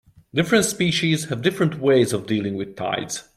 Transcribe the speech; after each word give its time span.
Different 0.33 0.65
species 0.65 1.25
have 1.25 1.43
different 1.43 1.79
ways 1.79 2.11
of 2.11 2.25
dealing 2.25 2.55
with 2.57 2.75
tides. 2.75 3.29